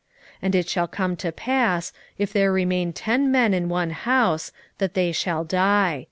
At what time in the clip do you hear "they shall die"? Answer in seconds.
4.95-5.99